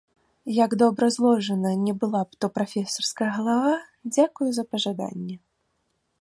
[0.65, 3.75] Як добра зложана, не была б то прафесарская галава,
[4.17, 5.35] дзякую за пажаданне.